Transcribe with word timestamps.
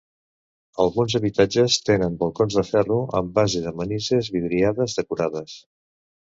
Alguns 0.85 1.15
habitatges 1.19 1.75
tenen 1.89 2.15
balcons 2.23 2.57
de 2.61 2.63
ferro 2.69 2.97
amb 3.21 3.29
base 3.37 3.61
de 3.67 3.75
manises 3.83 4.31
vidriades 4.39 4.99
decorades. 5.03 5.61